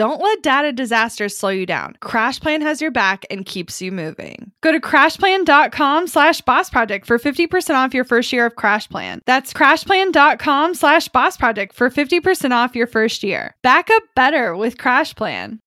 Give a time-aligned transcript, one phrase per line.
[0.00, 1.94] Don't let data disasters slow you down.
[2.00, 4.50] CrashPlan has your back and keeps you moving.
[4.62, 9.20] Go to crashplan.com slash boss project for 50% off your first year of CrashPlan.
[9.26, 13.54] That's crashplan.com slash boss project for 50% off your first year.
[13.62, 15.58] Back up better with CrashPlan.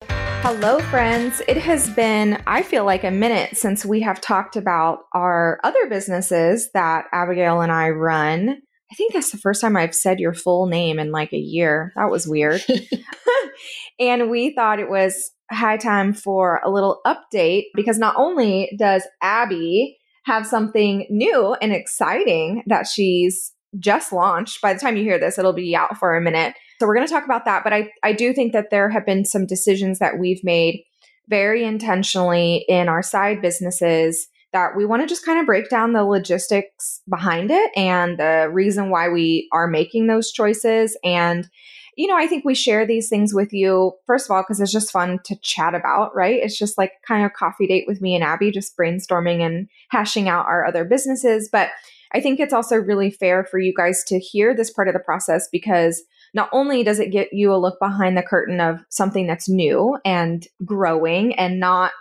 [0.41, 1.43] Hello, friends.
[1.47, 5.87] It has been, I feel like, a minute since we have talked about our other
[5.87, 8.62] businesses that Abagail and I run.
[8.93, 11.93] I think that's the first time I've said your full name in like a year.
[11.95, 12.63] That was weird.
[13.99, 19.01] and we thought it was high time for a little update because not only does
[19.19, 25.17] Abby have something new and exciting that she's just launched, by the time you hear
[25.17, 26.53] this, it'll be out for a minute.
[26.79, 27.63] So we're going to talk about that.
[27.63, 30.83] But I, I do think that there have been some decisions that we've made
[31.27, 35.93] very intentionally in our side businesses that we want to just kind of break down
[35.93, 40.97] the logistics behind it and the reason why we are making those choices.
[41.03, 41.49] And,
[41.97, 44.71] you know, I think we share these things with you, first of all, because it's
[44.71, 46.39] just fun to chat about, right?
[46.41, 50.29] It's just like kind of coffee date with me and Abby, just brainstorming and hashing
[50.29, 51.49] out our other businesses.
[51.51, 51.69] But
[52.13, 54.99] I think it's also really fair for you guys to hear this part of the
[54.99, 56.03] process because
[56.35, 59.97] not only does it get you a look behind the curtain of something that's new
[60.05, 61.91] and growing and not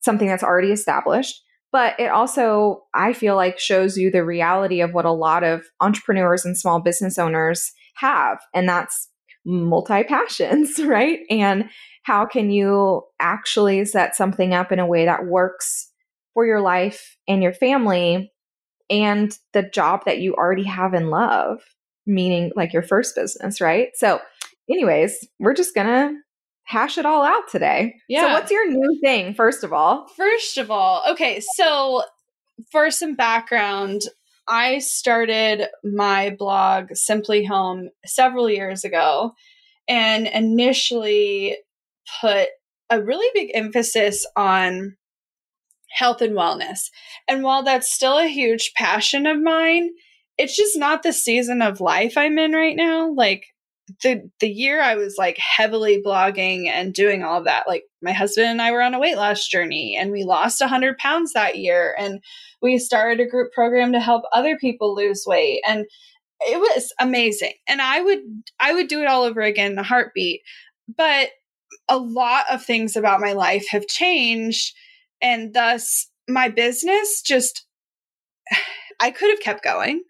[0.00, 1.42] something that's already established,
[1.74, 5.64] but it also, I feel like, shows you the reality of what a lot of
[5.80, 8.38] entrepreneurs and small business owners have.
[8.54, 9.08] And that's
[9.44, 11.18] multi passions, right?
[11.28, 11.68] And
[12.04, 15.90] how can you actually set something up in a way that works
[16.32, 18.30] for your life and your family
[18.88, 21.58] and the job that you already have in love,
[22.06, 23.88] meaning like your first business, right?
[23.94, 24.20] So,
[24.70, 26.12] anyways, we're just gonna
[26.64, 27.94] hash it all out today.
[28.08, 28.22] Yeah.
[28.22, 30.08] So what's your new thing, first of all?
[30.16, 32.02] First of all, okay, so
[32.70, 34.02] for some background,
[34.48, 39.32] I started my blog Simply Home several years ago
[39.88, 41.56] and initially
[42.20, 42.48] put
[42.90, 44.96] a really big emphasis on
[45.90, 46.90] health and wellness.
[47.28, 49.90] And while that's still a huge passion of mine,
[50.36, 53.12] it's just not the season of life I'm in right now.
[53.12, 53.44] Like
[54.02, 58.12] the the year I was like heavily blogging and doing all of that, like my
[58.12, 61.58] husband and I were on a weight loss journey and we lost 100 pounds that
[61.58, 61.94] year.
[61.98, 62.20] And
[62.62, 65.60] we started a group program to help other people lose weight.
[65.68, 65.84] And
[66.40, 67.54] it was amazing.
[67.66, 68.20] And I would
[68.58, 70.40] I would do it all over again in a heartbeat.
[70.96, 71.30] But
[71.88, 74.74] a lot of things about my life have changed
[75.20, 77.66] and thus my business just
[79.00, 80.04] I could have kept going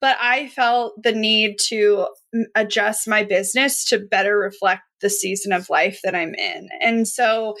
[0.00, 2.08] but I felt the need to
[2.54, 6.68] adjust my business to better reflect the season of life that I'm in.
[6.80, 7.56] And so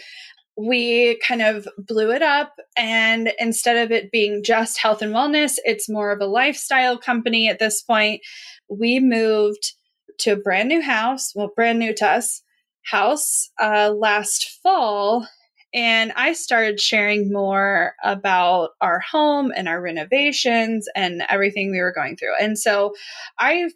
[0.56, 2.54] we kind of blew it up.
[2.76, 7.48] And instead of it being just health and wellness, it's more of a lifestyle company
[7.48, 8.22] at this point.
[8.68, 9.74] We moved
[10.20, 12.42] to a brand new house, well, brand new to us
[12.84, 15.26] house uh, last fall
[15.74, 21.92] and I started sharing more about our home and our renovations and everything we were
[21.92, 22.34] going through.
[22.40, 22.94] And so
[23.38, 23.70] I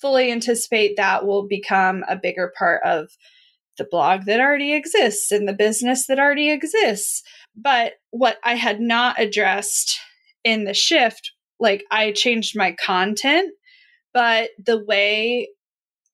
[0.00, 3.08] fully anticipate that will become a bigger part of
[3.78, 7.22] the blog that already exists and the business that already exists.
[7.56, 9.98] But what I had not addressed
[10.44, 13.52] in the shift, like I changed my content,
[14.12, 15.48] but the way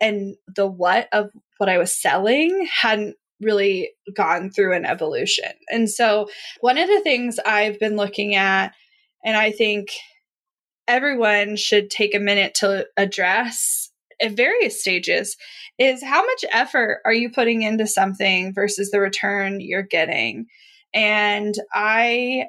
[0.01, 5.53] and the what of what I was selling hadn't really gone through an evolution.
[5.71, 6.29] And so,
[6.61, 8.73] one of the things I've been looking at,
[9.25, 9.89] and I think
[10.89, 13.91] everyone should take a minute to address
[14.21, 15.37] at various stages
[15.79, 20.47] is how much effort are you putting into something versus the return you're getting?
[20.93, 22.47] And I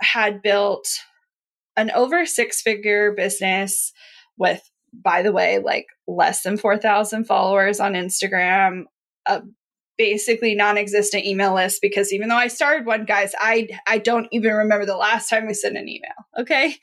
[0.00, 0.88] had built
[1.76, 3.92] an over six figure business
[4.38, 4.62] with,
[4.92, 8.84] by the way, like less than 4,000 followers on Instagram,
[9.26, 9.42] a
[9.98, 14.52] basically non-existent email list because even though I started one guys I I don't even
[14.52, 16.76] remember the last time we sent an email okay?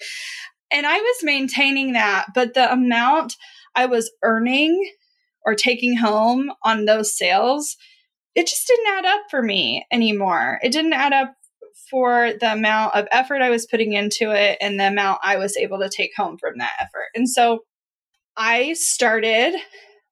[0.71, 3.35] And I was maintaining that but the amount
[3.75, 4.91] I was earning
[5.45, 7.75] or taking home on those sales
[8.35, 10.59] it just didn't add up for me anymore.
[10.63, 11.35] It didn't add up
[11.89, 15.55] for the amount of effort I was putting into it and the amount I was
[15.57, 17.09] able to take home from that effort.
[17.13, 17.59] And so
[18.35, 19.53] I started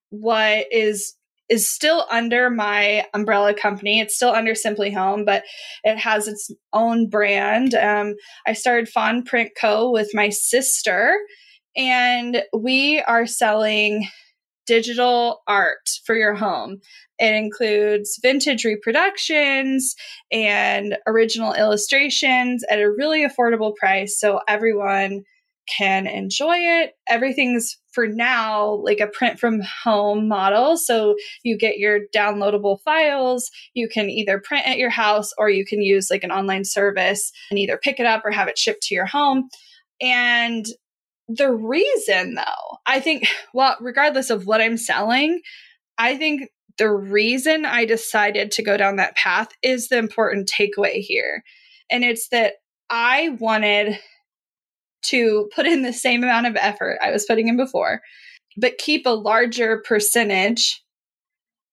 [0.09, 1.15] what is
[1.51, 3.99] is still under my umbrella company.
[3.99, 5.43] It's still under Simply Home, but
[5.83, 7.75] it has its own brand.
[7.75, 8.15] Um,
[8.47, 9.91] I started Fawn Print Co.
[9.91, 11.13] with my sister,
[11.75, 14.07] and we are selling
[14.65, 16.77] digital art for your home.
[17.19, 19.95] It includes vintage reproductions
[20.31, 25.23] and original illustrations at a really affordable price so everyone
[25.67, 26.93] can enjoy it.
[27.09, 30.77] Everything's for now like a print from home model.
[30.77, 33.49] So you get your downloadable files.
[33.73, 37.31] You can either print at your house or you can use like an online service
[37.49, 39.49] and either pick it up or have it shipped to your home.
[40.01, 40.65] And
[41.27, 45.41] the reason, though, I think, well, regardless of what I'm selling,
[45.97, 50.99] I think the reason I decided to go down that path is the important takeaway
[50.99, 51.43] here.
[51.89, 52.53] And it's that
[52.89, 53.99] I wanted
[55.03, 58.01] to put in the same amount of effort I was putting in before,
[58.57, 60.81] but keep a larger percentage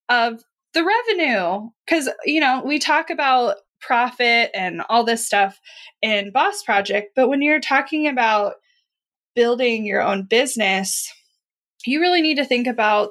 [0.09, 0.43] of
[0.75, 1.69] the revenue.
[1.87, 5.59] Because, you know, we talk about profit and all this stuff
[6.03, 8.55] in Boss Project, but when you're talking about
[9.37, 11.13] building your own business,
[11.87, 13.11] you really need to think about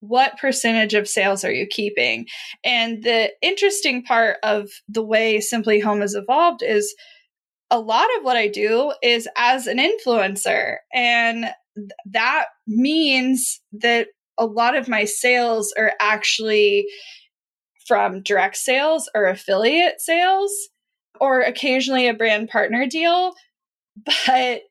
[0.00, 2.26] what percentage of sales are you keeping?
[2.62, 6.94] And the interesting part of the way Simply Home has evolved is
[7.70, 10.76] a lot of what I do is as an influencer.
[10.94, 11.46] And
[11.76, 14.08] th- that means that
[14.38, 16.86] a lot of my sales are actually
[17.86, 20.52] from direct sales or affiliate sales
[21.20, 23.34] or occasionally a brand partner deal.
[24.26, 24.62] But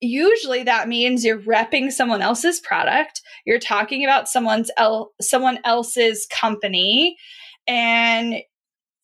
[0.00, 6.26] usually that means you're repping someone else's product, you're talking about someone's el- someone else's
[6.26, 7.16] company
[7.68, 8.36] and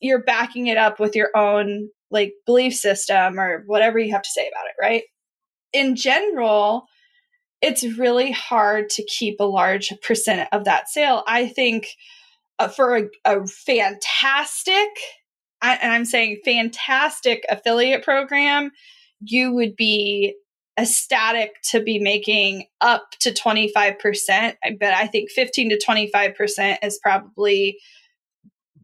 [0.01, 4.31] you're backing it up with your own like belief system or whatever you have to
[4.31, 5.03] say about it, right?
[5.73, 6.87] In general,
[7.63, 11.23] it's really hard to keep a large percent of that sale.
[11.27, 11.89] I think
[12.59, 14.89] uh, for a, a fantastic,
[15.61, 18.71] I, and I'm saying fantastic affiliate program,
[19.21, 20.37] you would be
[20.79, 24.55] ecstatic to be making up to 25%.
[24.79, 27.79] But I think 15 to 25% is probably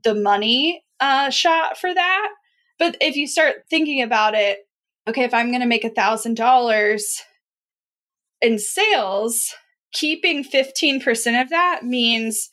[0.03, 2.29] the money uh, shot for that.
[2.83, 4.59] But if you start thinking about it,
[5.09, 7.23] okay, if I'm going to make a thousand dollars
[8.41, 9.55] in sales,
[9.93, 12.51] keeping 15% of that means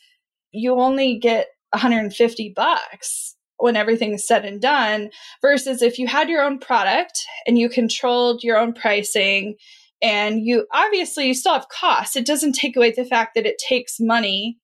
[0.52, 5.10] you only get 150 bucks when everything's said and done
[5.42, 9.56] versus if you had your own product and you controlled your own pricing
[10.00, 12.16] and you obviously you still have costs.
[12.16, 14.60] It doesn't take away the fact that it takes money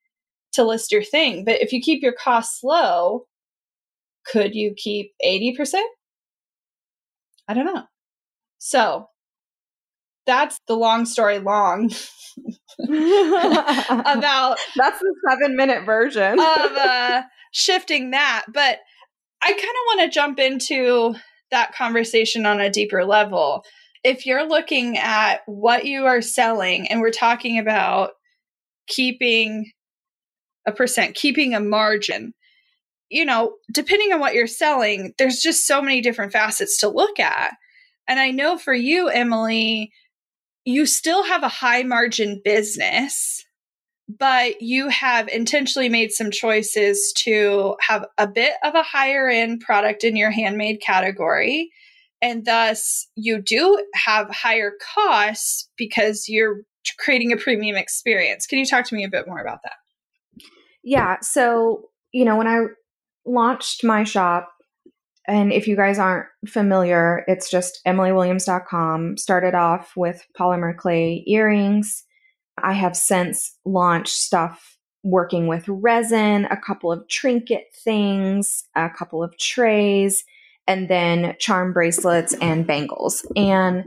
[0.53, 3.25] to list your thing but if you keep your costs low
[4.25, 5.81] could you keep 80%?
[7.47, 7.83] I don't know.
[8.57, 9.09] So
[10.25, 11.91] that's the long story long
[12.79, 18.45] about that's the seven minute version of uh, shifting that.
[18.51, 18.79] But
[19.41, 21.15] I kind of want to jump into
[21.51, 23.63] that conversation on a deeper level.
[24.03, 28.11] If you're looking at what you are selling, and we're talking about
[28.87, 29.71] keeping
[30.67, 32.33] a percent, keeping a margin,
[33.09, 37.19] you know, depending on what you're selling, there's just so many different facets to look
[37.19, 37.53] at.
[38.07, 39.89] And I know for you, Emylee,
[40.63, 43.45] you still have a high margin business,
[44.07, 49.61] but you have intentionally made some choices to have a bit of a higher end
[49.61, 51.71] product in your handmade category.
[52.21, 56.61] And thus, you do have higher costs because you're
[56.97, 58.47] creating a premium experience.
[58.47, 59.75] Can you talk to me a bit more about that?
[60.83, 61.17] Yeah.
[61.21, 62.65] So, you know, when I
[63.25, 64.51] launched my shop.
[65.27, 69.17] And if you guys aren't familiar, it's just emyleewilliams.com.
[69.17, 72.03] Started off with polymer clay earrings.
[72.61, 79.23] I have since launched stuff working with resin, a couple of trinket things, a couple
[79.23, 80.23] of trays,
[80.67, 83.25] and then charm bracelets and bangles.
[83.35, 83.85] And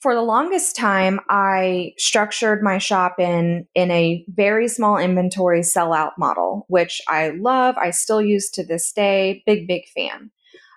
[0.00, 6.12] for the longest time i structured my shop in in a very small inventory sellout
[6.18, 10.30] model which i love i still use to this day big big fan.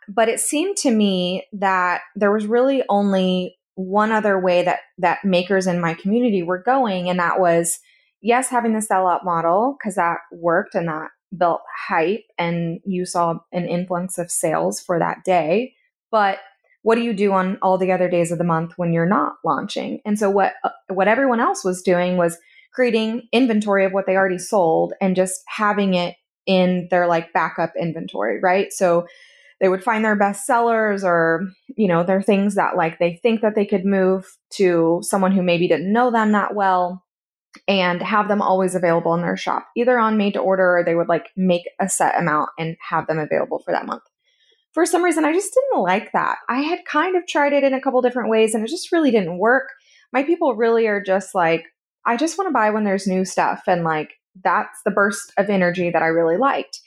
[0.07, 5.23] But it seemed to me that there was really only one other way that that
[5.23, 7.79] makers in my community were going and that was
[8.21, 13.35] yes having the sellout model because that worked and that built hype and you saw
[13.53, 15.73] an influx of sales for that day
[16.11, 16.39] but
[16.83, 19.33] what do you do on all the other days of the month when you're not
[19.45, 20.01] launching?
[20.05, 22.37] And so what uh, what everyone else was doing was
[22.73, 27.73] creating inventory of what they already sold and just having it in their like backup
[27.79, 28.71] inventory right?
[28.73, 29.05] So
[29.61, 31.47] they would find their best sellers or
[31.77, 35.43] you know their things that like they think that they could move to someone who
[35.43, 37.05] maybe didn't know them that well
[37.67, 40.95] and have them always available in their shop either on made to order or they
[40.95, 44.03] would like make a set amount and have them available for that month
[44.73, 47.73] for some reason i just didn't like that i had kind of tried it in
[47.73, 49.69] a couple different ways and it just really didn't work
[50.13, 51.65] my people really are just like
[52.05, 54.11] i just want to buy when there's new stuff and like
[54.43, 56.79] that's the burst of energy that i really liked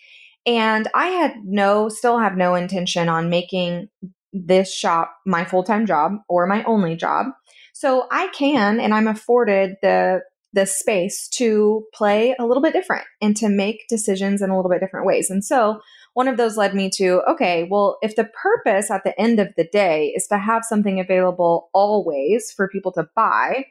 [0.47, 3.89] and I had no, still have no intention on making
[4.33, 7.27] this shop my full time job or my only job.
[7.73, 10.21] So I can, and I'm afforded the
[10.53, 14.71] the space to play a little bit different and to make decisions in a little
[14.71, 15.29] bit different ways.
[15.29, 15.81] And so
[16.15, 19.49] one of those led me to okay, well, if the purpose at the end of
[19.57, 23.67] the day is to have something available always for people to buy,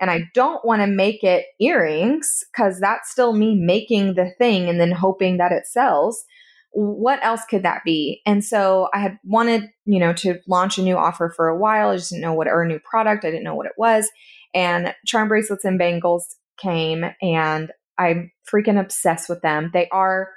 [0.00, 4.68] and I don't want to make it earrings because that's still me making the thing
[4.68, 6.24] and then hoping that it sells.
[6.72, 8.20] What else could that be?
[8.26, 11.90] And so I had wanted, you know, to launch a new offer for a while.
[11.90, 13.24] I just didn't know what, or a new product.
[13.24, 14.10] I didn't know what it was.
[14.52, 19.70] And charm bracelets and bangles came and I'm freaking obsessed with them.
[19.72, 20.28] They are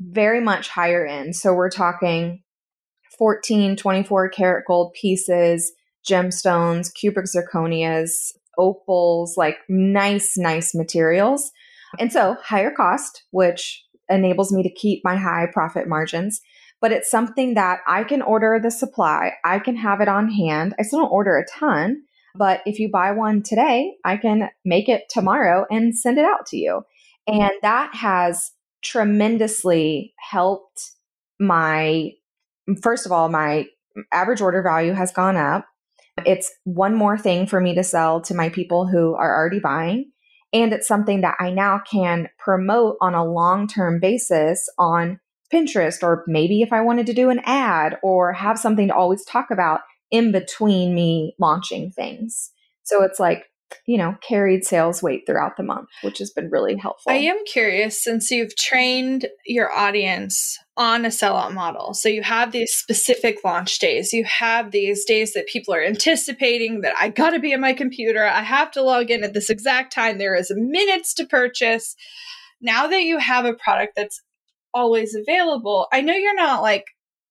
[0.00, 1.36] very much higher end.
[1.36, 2.42] So we're talking
[3.18, 5.72] 14, 24 karat gold pieces,
[6.08, 11.50] gemstones, cubic zirconias, opals, like nice, nice materials.
[11.98, 16.40] And so higher cost, which enables me to keep my high profit margins.
[16.80, 20.74] But it's something that I can order the supply, I can have it on hand.
[20.78, 22.02] I still don't order a ton,
[22.34, 26.46] but if you buy one today, I can make it tomorrow and send it out
[26.46, 26.82] to you.
[27.26, 28.50] And that has
[28.84, 30.92] tremendously helped
[31.40, 32.12] my,
[32.82, 33.66] first of all, my
[34.12, 35.66] average order value has gone up.
[36.24, 40.12] It's one more thing for me to sell to my people who are already buying.
[40.52, 45.18] And it's something that I now can promote on a long term basis on
[45.52, 49.24] Pinterest, or maybe if I wanted to do an ad or have something to always
[49.24, 52.50] talk about in between me launching things.
[52.84, 53.46] So it's like
[53.86, 57.12] you know, carried sales weight throughout the month, which has been really helpful.
[57.12, 61.94] I am curious since you've trained your audience on a sellout model.
[61.94, 64.12] So you have these specific launch days.
[64.12, 67.72] You have these days that people are anticipating that I got to be at my
[67.72, 68.24] computer.
[68.24, 70.18] I have to log in at this exact time.
[70.18, 71.94] There is minutes to purchase.
[72.60, 74.20] Now that you have a product that's
[74.72, 76.84] always available, I know you're not like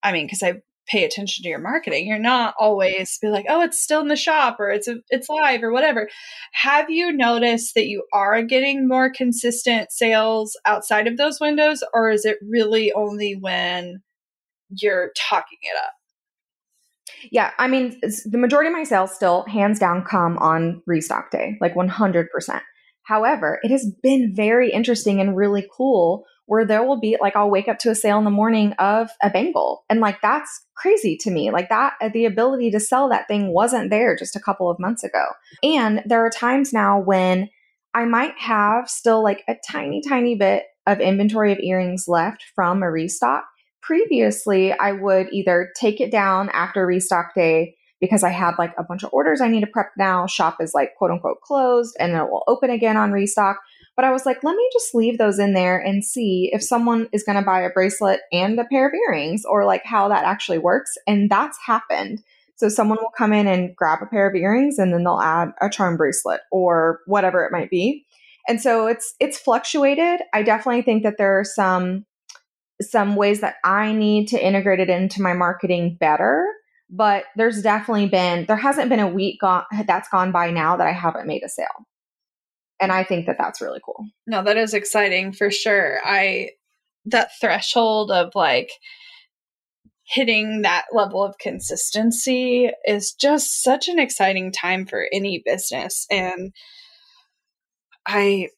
[0.04, 0.56] I mean, because I
[0.88, 2.08] pay attention to your marketing.
[2.08, 5.30] You're not always be like, oh, it's still in the shop or it's a, it's
[5.30, 6.10] live or whatever.
[6.54, 12.10] Have you noticed that you are getting more consistent sales outside of those windows, or
[12.10, 14.02] is it really only when
[14.70, 15.94] you're talking it up?
[17.32, 21.58] Yeah, I mean, the majority of my sales still, hands down, come on restock day,
[21.62, 22.28] like 100%.
[23.04, 27.50] However, it has been very interesting and really cool where there will be like I'll
[27.50, 29.84] wake up to a sale in the morning of a bangle.
[29.90, 31.52] And like that's crazy to me.
[31.52, 34.80] Like that uh, the ability to sell that thing wasn't there just a couple of
[34.80, 35.26] months ago.
[35.64, 37.50] And there are times now when
[37.94, 42.84] I might have still like a tiny tiny bit of inventory of earrings left from
[42.84, 43.46] a restock.
[43.82, 48.84] Previously, I would either take it down after restock day because I had like a
[48.84, 50.28] bunch of orders I need to prep now.
[50.28, 53.60] Shop is like quote unquote closed and it will open again on restock.
[53.96, 57.08] But I was like, let me just leave those in there and see if someone
[57.12, 60.26] is going to buy a bracelet and a pair of earrings or like how that
[60.26, 60.98] actually works.
[61.06, 62.24] And that's happened.
[62.56, 65.50] So someone will come in and grab a pair of earrings and then they'll add
[65.62, 68.06] a charm bracelet or whatever it might be.
[68.48, 70.22] And so it's it's fluctuated.
[70.34, 72.06] I definitely think that there are some
[72.82, 76.46] some ways that I need to integrate it into my marketing better.
[76.90, 80.88] But there's definitely been there hasn't been a week gone, that's gone by now that
[80.88, 81.86] I haven't made a sale
[82.84, 84.06] and I think that that's really cool.
[84.28, 86.00] No, that is exciting for sure.
[86.04, 86.50] I
[87.06, 88.70] that threshold of like
[90.06, 96.54] hitting that level of consistency is just such an exciting time for any business and
[98.06, 98.50] I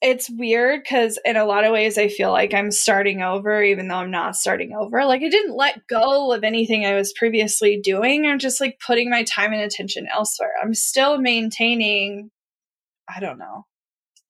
[0.00, 3.88] it's weird because in a lot of ways I feel like I'm starting over, even
[3.88, 5.04] though I'm not starting over.
[5.04, 8.26] Like I didn't let go of anything I was previously doing.
[8.26, 10.52] I'm just like putting my time and attention elsewhere.
[10.62, 12.30] I'm still maintaining,
[13.08, 13.66] I don't know,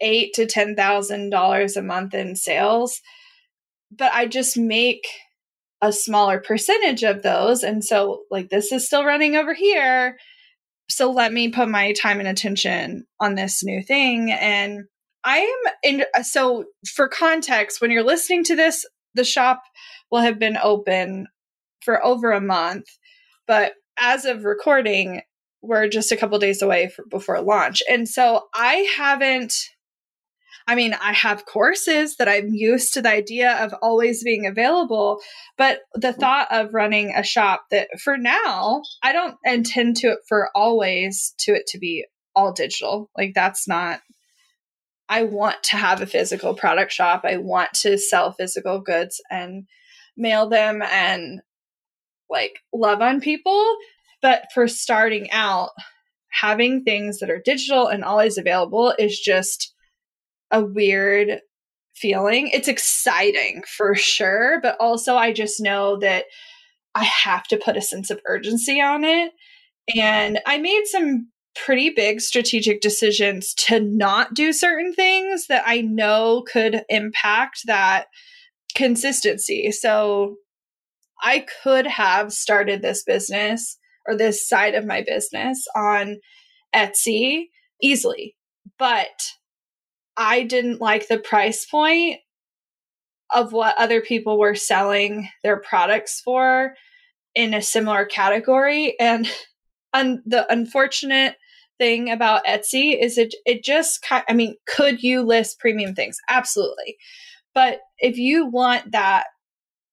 [0.01, 3.01] eight to ten thousand dollars a month in sales,
[3.91, 5.07] but I just make
[5.81, 7.63] a smaller percentage of those.
[7.63, 10.17] And so, like, this is still running over here.
[10.89, 14.31] So, let me put my time and attention on this new thing.
[14.31, 14.85] And
[15.25, 16.05] I am in.
[16.23, 16.65] So,
[16.95, 19.63] for context, when you're listening to this, the shop
[20.11, 21.27] will have been open
[21.85, 22.87] for over a month.
[23.47, 25.23] But as of recording,
[25.67, 27.83] we're just a couple days away for, before launch.
[27.89, 29.55] And so, I haven't
[30.67, 35.21] I mean, I have courses that I'm used to the idea of always being available,
[35.59, 36.17] but the mm.
[36.19, 41.35] thought of running a shop that for now, I don't intend to it for always
[41.41, 43.11] to it to be all digital.
[43.17, 44.01] Like that's not
[45.07, 47.23] I want to have a physical product shop.
[47.25, 49.67] I want to sell physical goods and
[50.17, 51.43] mail them and
[52.31, 53.77] like love on people.
[54.25, 55.73] But for starting out,
[56.31, 59.75] having things that are digital and always available is just
[60.51, 61.41] a weird
[61.95, 62.49] feeling.
[62.49, 66.25] It's exciting for sure, but also I just know that
[66.95, 69.33] I have to put a sense of urgency on it.
[69.95, 75.83] And I made some pretty big strategic decisions to not do certain things that I
[75.83, 78.07] know could impact that
[78.75, 79.71] consistency.
[79.71, 80.37] So
[81.23, 86.19] I could have started this business or this side of my business on
[86.75, 87.47] Etsy
[87.83, 88.37] easily,
[88.79, 89.09] but
[90.17, 92.21] I didn't like the price point
[93.35, 96.75] of what other people were selling their products for
[97.35, 98.99] in a similar category.
[98.99, 99.29] And
[99.93, 101.37] un- the unfortunate
[101.79, 106.17] thing about Etsy is it it just I mean, could you list premium things?
[106.29, 106.97] Absolutely.
[107.55, 109.27] But if you want that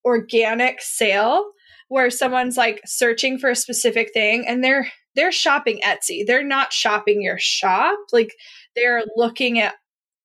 [0.04, 1.50] organic sale
[1.92, 6.26] where someone's like searching for a specific thing and they're they're shopping Etsy.
[6.26, 7.98] They're not shopping your shop.
[8.12, 8.34] Like
[8.74, 9.74] they're looking at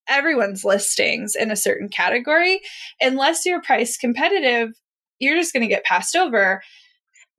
[0.08, 2.62] everyone's listings in a certain category.
[3.02, 4.70] Unless you're price competitive,
[5.20, 6.62] you're just going to get passed over.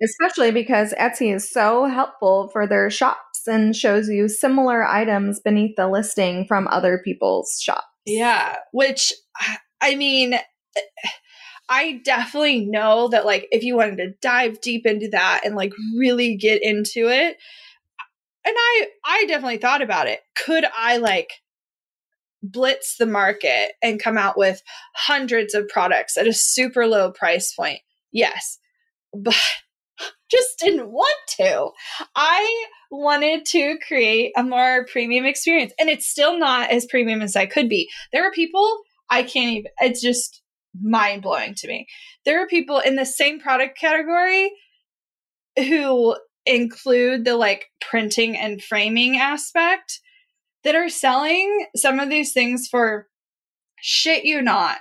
[0.02, 5.74] Especially because Etsy is so helpful for their shops and shows you similar items beneath
[5.76, 7.86] the listing from other people's shops.
[8.04, 9.10] Yeah, which
[9.80, 10.38] I mean,
[11.68, 15.72] I definitely know that like if you wanted to dive deep into that and like
[15.96, 17.36] really get into it,
[18.44, 20.20] and I I definitely thought about it.
[20.34, 21.30] Could I like
[22.42, 24.62] blitz the market and come out with
[24.94, 27.80] hundreds of products at a super low price point.
[28.12, 28.58] Yes.
[29.12, 29.34] But
[30.30, 31.70] just didn't want to.
[32.14, 37.36] I wanted to create a more premium experience and it's still not as premium as
[37.36, 37.88] I could be.
[38.12, 40.42] There are people I can't even it's just
[40.82, 41.86] mind blowing to me.
[42.24, 44.52] There are people in the same product category
[45.56, 50.00] who include the like printing and framing aspect
[50.64, 53.06] that are selling some of these things for
[53.80, 54.78] shit you not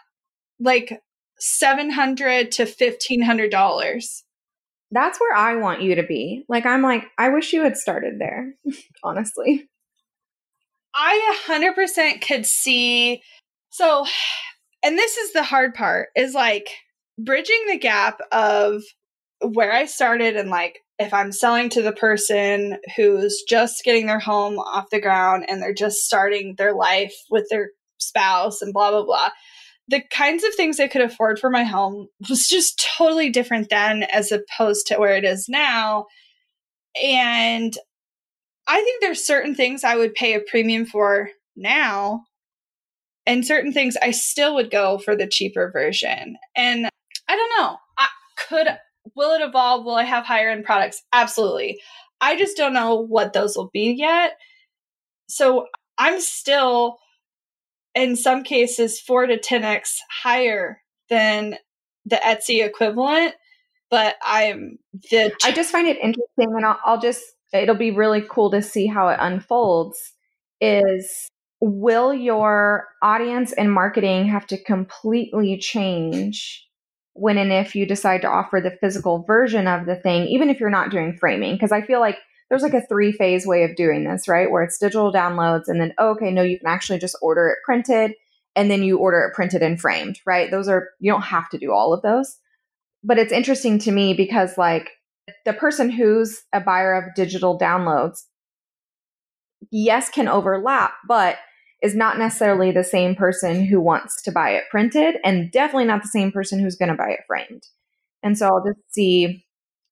[0.60, 1.02] like
[1.40, 4.24] 700 to 1500 dollars.
[4.90, 6.46] That's where i want you to be.
[6.48, 8.54] Like i'm like i wish you had started there
[9.04, 9.70] honestly.
[11.00, 13.22] I 100% could see
[13.70, 14.08] so
[14.88, 16.70] and this is the hard part is like
[17.20, 18.82] bridging the gap of
[19.42, 24.20] where i started and like if I'm selling to the person who's just getting their
[24.20, 27.70] home off the ground and they're just starting their life with their
[28.00, 29.30] spouse and blah, blah, blah,
[29.88, 34.04] the kinds of things I could afford for my home was just totally different then
[34.04, 36.08] as opposed to where it is now.
[37.02, 37.78] And
[38.68, 42.24] I think there's certain things I would pay a premium for now,
[43.28, 46.38] and certain things I still would go for the cheaper version.
[46.56, 46.90] And
[47.28, 47.78] I don't know.
[48.00, 48.68] I could
[49.16, 49.86] Will it evolve?
[49.86, 51.04] Will I have higher end products?
[51.14, 51.80] Absolutely.
[52.20, 54.38] I just don't know what those will be yet.
[55.28, 56.98] So I'm still,
[57.96, 61.58] in some cases, four to 10x higher than
[62.06, 63.36] the Etsy equivalent.
[63.90, 65.32] But I'm the.
[65.44, 68.86] I just find it interesting, and I'll, I'll just, it'll be really cool to see
[68.86, 69.98] how it unfolds.
[70.60, 76.68] Is will your audience and marketing have to completely change
[77.14, 80.60] when and if you decide to offer the physical version of the thing, even if
[80.60, 81.56] you're not doing framing.
[81.56, 82.18] Because I feel like
[82.50, 84.52] there's like a three phase way of doing this, right?
[84.52, 87.58] Where it's digital downloads and then, oh, okay, no, you can actually just order it
[87.66, 88.14] printed
[88.56, 90.52] and then you order it printed and framed, right?
[90.52, 92.38] Those are, you don't have to do all of those.
[93.04, 94.90] But it's interesting to me because, like,
[95.46, 98.24] the person who's a buyer of digital downloads,
[99.72, 101.38] yes, can overlap, but
[101.82, 106.02] is not necessarily the same person who wants to buy it printed and definitely not
[106.02, 107.64] the same person who's going to buy it framed.
[108.24, 109.46] And so I'll just see,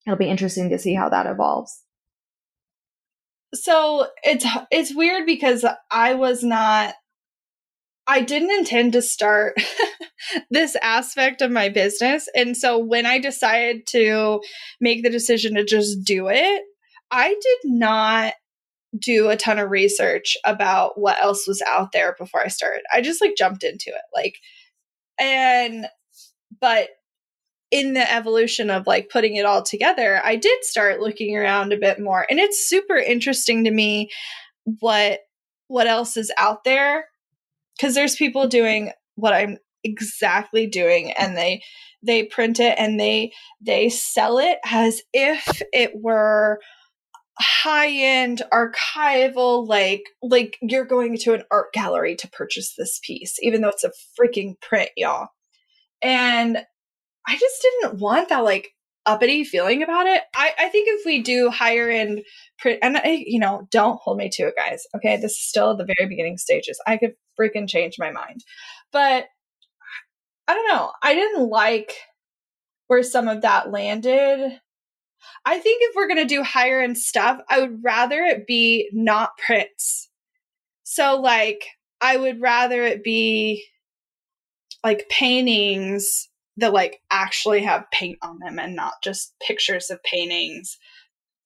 [0.05, 1.83] it'll be interesting to see how that evolves.
[3.53, 6.93] So it's it's weird because I was not
[8.07, 9.55] I didn't intend to start
[10.51, 12.27] this aspect of my business.
[12.35, 14.41] And so when I decided to
[14.79, 16.63] make the decision to just do it,
[17.11, 18.33] I did not
[18.97, 22.83] do a ton of research about what else was out there before I started.
[22.93, 24.01] I just like jumped into it.
[24.13, 24.37] Like,
[25.19, 25.87] and,
[26.59, 26.89] but
[27.71, 31.77] in the evolution of like putting it all together, I did start looking around a
[31.77, 32.25] bit more.
[32.29, 34.09] And it's super interesting to me
[34.79, 35.19] what
[35.67, 37.05] what else is out there
[37.75, 41.63] because there's people doing what I'm exactly doing and they
[42.03, 43.31] they print it and they
[43.61, 46.59] they sell it as if it were
[47.39, 53.35] high end archival like like you're going to an art gallery to purchase this piece
[53.41, 55.27] even though it's a freaking print y'all.
[56.01, 56.57] And
[57.27, 58.71] i just didn't want that like
[59.05, 60.21] uppity feeling about it.
[60.35, 62.23] I i think if we do higher end
[62.57, 65.17] print and I, you know don't hold me to it guys okay?
[65.17, 66.79] This is still at the very beginning stages.
[66.87, 68.43] I could freaking change my mind.
[68.91, 69.25] But
[70.47, 70.91] i don't know.
[71.01, 71.95] I didn't like
[72.87, 74.59] where some of that landed
[75.45, 78.89] I think if we're going to do higher end stuff, I would rather it be
[78.91, 80.09] not prints.
[80.83, 81.65] So, like,
[82.01, 83.65] I would rather it be
[84.83, 90.77] like paintings that like actually have paint on them and not just pictures of paintings.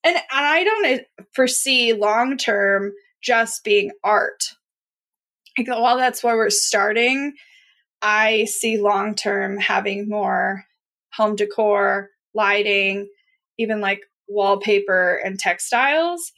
[0.04, 1.02] And, and I don't
[1.34, 4.44] foresee long term just being art.
[5.58, 7.34] Like, while that's where we're starting,
[8.02, 10.66] I see long term having more
[11.14, 13.10] home decor, lighting,
[13.60, 16.32] even like wallpaper and textiles.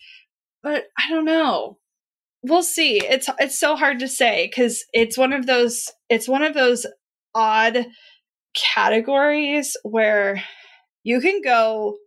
[0.62, 1.78] But I don't know.
[2.44, 2.98] We'll see.
[2.98, 6.86] It's it's so hard to say cuz it's one of those it's one of those
[7.34, 7.86] odd
[8.56, 10.44] categories where
[11.04, 11.98] you can go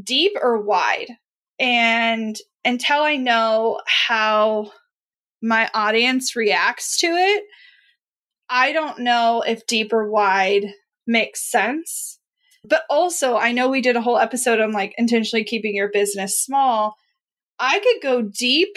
[0.00, 1.08] deep or wide.
[1.58, 4.72] And until I know how
[5.42, 7.44] my audience reacts to it,
[8.48, 10.66] I don't know if deep or wide
[11.06, 12.18] makes sense.
[12.64, 16.38] But also, I know we did a whole episode on like intentionally keeping your business
[16.38, 16.94] small.
[17.58, 18.76] I could go deep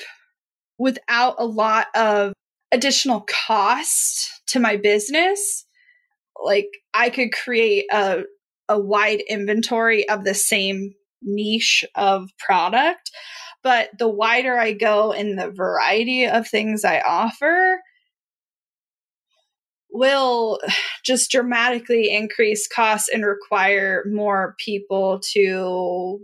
[0.78, 2.34] without a lot of
[2.71, 5.65] additional cost to my business.
[6.43, 8.24] Like I could create a
[8.67, 13.12] a wide inventory of the same niche of product,
[13.63, 17.80] but the wider I go in the variety of things I offer,
[19.96, 20.60] will
[21.04, 26.20] just dramatically increase costs and require more people to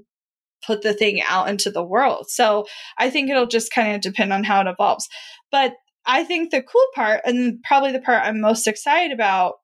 [0.65, 2.29] put the thing out into the world.
[2.29, 2.65] So
[2.97, 5.07] I think it'll just kind of depend on how it evolves.
[5.51, 5.73] But
[6.05, 9.55] I think the cool part, and probably the part I'm most excited about,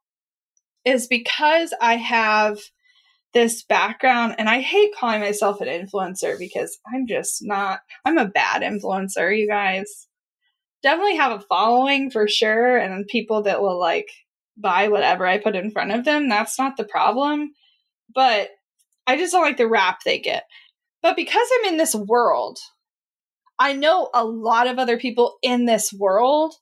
[0.85, 2.59] is because I have
[3.33, 8.25] this background, and I hate calling myself an influencer because I'm just not, I'm a
[8.25, 10.06] bad influencer, you guys
[10.87, 14.09] definitely have a following for sure and people that will like
[14.55, 16.29] buy whatever I put in front of them.
[16.29, 17.51] That's not the problem.
[18.15, 18.51] But
[19.05, 20.45] I just don't like the rap they get.
[21.01, 22.57] But because I'm in this world,
[23.59, 26.55] I know a lot of other people in this world.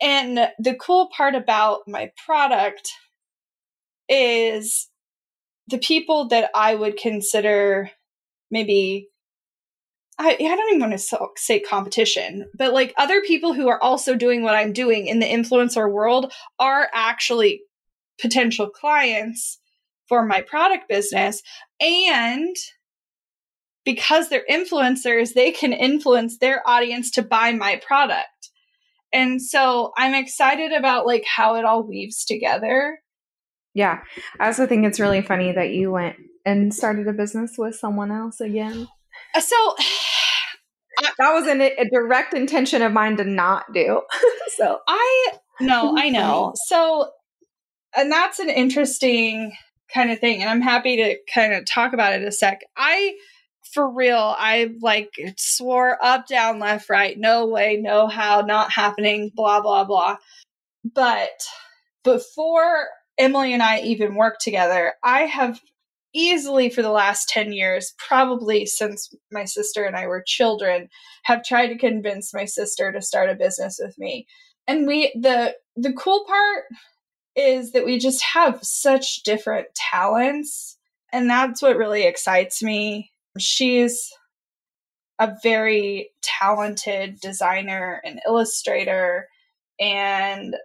[0.00, 2.88] And the cool part about my product
[4.08, 4.88] is
[5.68, 7.90] the people that I would consider
[8.50, 9.08] maybe
[10.18, 14.14] I, I don't even want to say competition, but like other people who are also
[14.14, 17.62] doing what I'm doing in the influencer world are actually
[18.20, 19.58] potential clients
[20.08, 21.42] for my product business.
[21.80, 22.54] And
[23.84, 28.28] because they're influencers, they can influence their audience to buy my product.
[29.12, 32.98] And so I'm excited about like how it all weaves together.
[33.74, 34.00] Yeah.
[34.38, 38.10] I also think it's really funny that you went and started a business with someone
[38.10, 38.88] else again.
[39.34, 39.56] Uh, so
[41.18, 44.02] that was an, a direct intention of mine to not do.
[44.56, 46.54] so I no, I know.
[46.66, 47.10] So
[47.96, 49.52] and that's an interesting
[49.92, 52.60] kind of thing and I'm happy to kind of talk about it a sec.
[52.76, 53.14] I
[53.72, 59.30] for real, I like swore up, down, left, right, no way, no how, not happening,
[59.34, 60.16] blah blah blah.
[60.84, 61.30] But
[62.04, 65.60] before Emylee and I even worked together, I have
[66.14, 70.88] easily for the last 10 years, probably since my sister and I were children,
[71.24, 74.26] have tried to convince my sister to start a business with me.
[74.66, 76.64] And we the the cool part
[77.34, 80.76] is that we just have such different talents
[81.12, 83.10] and that's what really excites me.
[83.38, 84.10] She's
[85.18, 89.28] a very talented designer and illustrator.
[89.78, 90.56] And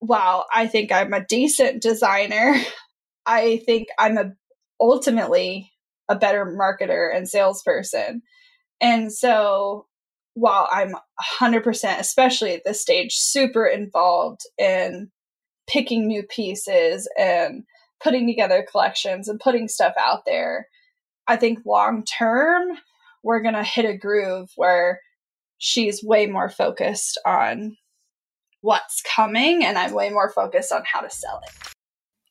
[0.00, 2.56] while I think I'm a decent designer,
[3.26, 4.32] I think I'm a
[4.82, 5.72] ultimately
[6.08, 8.22] a better marketer and salesperson.
[8.80, 9.86] And so
[10.34, 10.94] while I'm
[11.40, 15.10] 100%, especially at this stage, super involved in
[15.68, 17.62] picking new pieces and
[18.02, 20.66] putting together collections and putting stuff out there,
[21.28, 22.76] I think long term,
[23.22, 25.00] we're going to hit a groove where
[25.58, 27.76] she's way more focused on
[28.62, 31.72] what's coming and I'm way more focused on how to sell it.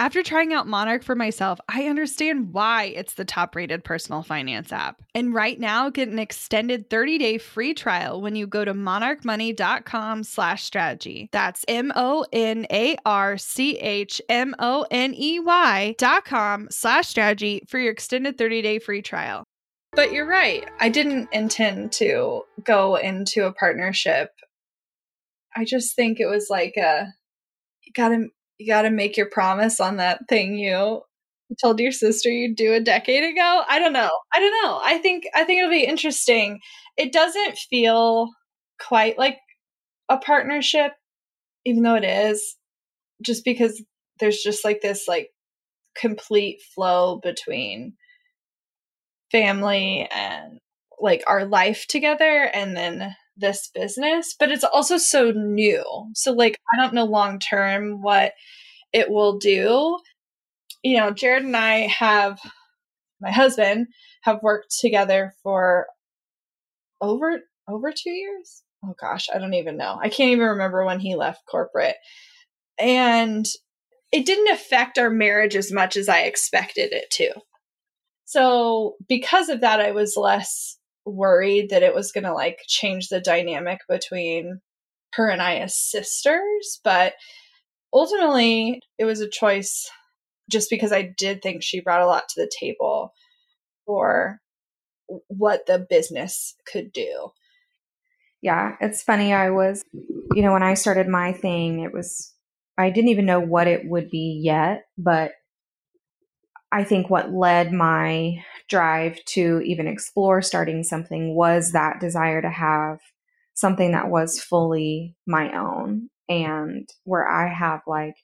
[0.00, 4.72] After trying out Monarch for myself, I understand why it's the top rated personal finance
[4.72, 5.02] app.
[5.14, 10.24] And right now, get an extended 30 day free trial when you go to monarchmoney.com
[10.24, 11.28] slash strategy.
[11.32, 16.68] That's M O N A R C H M O N E Y dot com
[16.70, 19.44] slash strategy for your extended 30 day free trial.
[19.92, 20.66] But you're right.
[20.80, 24.30] I didn't intend to go into a partnership.
[25.54, 27.08] I just think it was like a
[27.94, 28.28] gotta
[28.60, 31.02] you gotta make your promise on that thing you
[31.60, 33.62] told your sister you'd do a decade ago.
[33.68, 34.10] I don't know.
[34.32, 34.80] I don't know.
[34.82, 36.60] I think I think it'll be interesting.
[36.96, 38.28] It doesn't feel
[38.80, 39.38] quite like
[40.08, 40.92] a partnership,
[41.64, 42.56] even though it is,
[43.22, 43.82] just because
[44.20, 45.30] there's just like this like
[45.96, 47.94] complete flow between
[49.32, 50.58] family and
[51.00, 55.84] like our life together and then this business but it's also so new.
[56.14, 58.32] So like i don't know long term what
[58.92, 59.98] it will do.
[60.82, 62.40] You know jared and i have
[63.20, 63.88] my husband
[64.22, 65.86] have worked together for
[67.00, 68.62] over over two years?
[68.84, 69.98] Oh gosh i don't even know.
[70.00, 71.96] I can't even remember when he left corporate.
[72.78, 73.46] And
[74.12, 77.32] it didn't affect our marriage as much as I expected it to.
[78.24, 83.08] So, because of that, I was less worried that it was going to like change
[83.08, 84.60] the dynamic between
[85.14, 86.80] her and I as sisters.
[86.84, 87.14] But
[87.92, 89.90] ultimately, it was a choice
[90.50, 93.12] just because I did think she brought a lot to the table
[93.86, 94.40] for
[95.28, 97.30] what the business could do.
[98.42, 99.32] Yeah, it's funny.
[99.32, 102.32] I was, you know, when I started my thing, it was,
[102.78, 105.32] I didn't even know what it would be yet, but
[106.72, 112.50] I think what led my drive to even explore starting something was that desire to
[112.50, 112.98] have
[113.54, 118.14] something that was fully my own and where I have like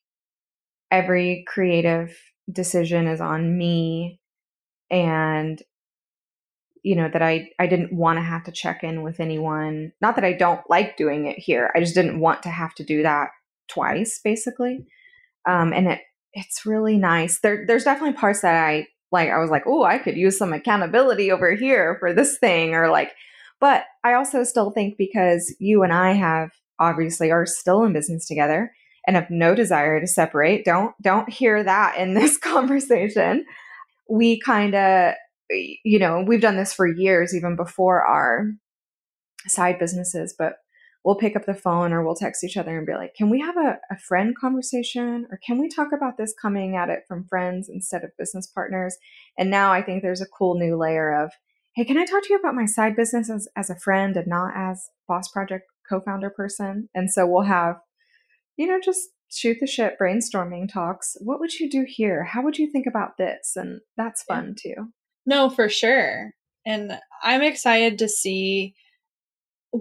[0.91, 2.17] every creative
[2.51, 4.21] decision is on me
[4.91, 5.61] and
[6.83, 9.93] you know that I I didn't want to have to check in with anyone.
[10.01, 11.73] Not that I don't like doing it here.
[11.75, 13.31] I just didn't want to have to do that
[13.69, 14.87] twice basically.
[15.49, 16.01] Um and it
[16.33, 17.41] it's really nice.
[17.41, 20.53] There there's definitely parts that I like I was like, "Oh, I could use some
[20.53, 23.13] accountability over here for this thing," or like,
[23.61, 28.27] but I also still think because you and I have obviously are still in business
[28.27, 28.73] together
[29.07, 30.65] and have no desire to separate.
[30.65, 33.45] Don't don't hear that in this conversation.
[34.09, 35.15] We kind of
[35.51, 38.51] you know, we've done this for years even before our
[39.47, 40.55] side businesses, but
[41.07, 43.41] we'll pick up the phone or we'll text each other and be like, can we
[43.41, 45.25] have a, a friend conversation?
[45.31, 48.97] Or can we talk about this coming at it from friends instead of business partners?
[49.39, 51.31] And now I think there's a cool new layer of,
[51.77, 54.27] hey, can I talk to you about my side business as, as a friend and
[54.27, 56.89] not as boss project co-founder person?
[56.93, 57.77] And so we'll have,
[58.57, 61.17] you know, just shoot the shit brainstorming talks.
[61.21, 62.25] What would you do here?
[62.25, 63.53] How would you think about this?
[63.55, 64.89] And that's fun too.
[65.25, 66.33] No, for sure.
[66.67, 68.75] And I'm excited to see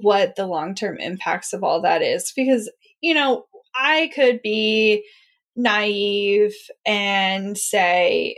[0.02, 5.06] what the long term impacts of all that is because, you know, I could be
[5.56, 6.54] naive
[6.86, 8.38] and say,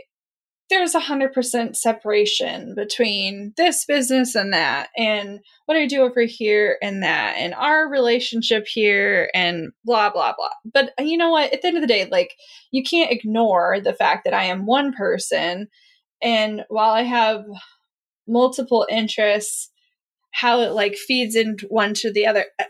[0.70, 6.22] there's a hundred percent separation between this business and that and what I do over
[6.22, 10.50] here and that and our relationship here and blah blah blah.
[10.72, 11.52] But uh, you know what?
[11.52, 12.34] At the end of the day, like
[12.70, 15.68] you can't ignore the fact that I am one person
[16.22, 17.44] and while I have
[18.26, 19.70] multiple interests
[20.32, 22.46] how it like feeds into one to the other.
[22.58, 22.64] Uh,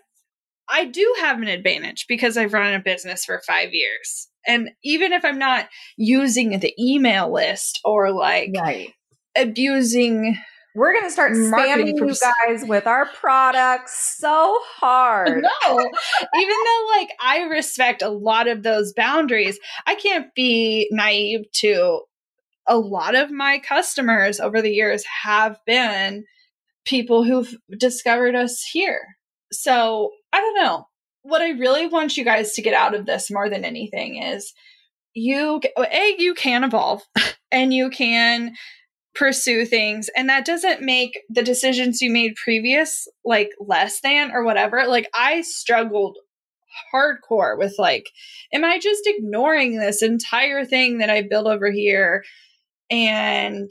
[0.69, 4.29] I do have an advantage because I've run a business for five years.
[4.47, 8.93] And even if I'm not using the email list or like right.
[9.37, 10.37] abusing
[10.75, 15.45] we're going to start spamming you guys with our products so hard.
[15.67, 21.51] No, even though like I respect a lot of those boundaries, I can't be naive
[21.57, 22.03] to
[22.69, 26.25] a lot of my customers over the years have been
[26.89, 29.17] people who've discovered us here.
[29.53, 30.87] So I don't know.
[31.23, 34.55] What I really want you guys to get out of this more than anything is
[35.15, 37.03] you, A, you can evolve
[37.53, 38.55] and you can
[39.15, 40.09] pursue things.
[40.17, 44.87] And that doesn't make the decisions you made previous like less than or whatever.
[44.87, 46.17] Like I struggled
[46.95, 48.09] hardcore with like,
[48.53, 52.25] am I just ignoring this entire thing that I built over here?
[52.91, 53.71] And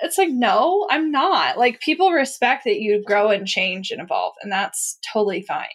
[0.00, 1.58] it's like no i'm not.
[1.58, 5.66] Like people respect that you grow and change and evolve and that's totally fine.